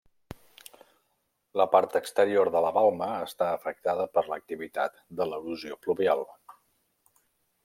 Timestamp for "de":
2.57-2.63, 5.21-5.33